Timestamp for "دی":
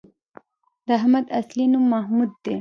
2.43-2.55